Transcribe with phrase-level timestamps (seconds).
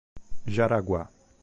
[0.47, 1.13] Jaraguá